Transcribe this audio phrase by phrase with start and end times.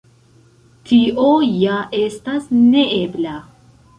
[0.91, 1.25] Tio
[1.65, 3.37] ja estas neebla.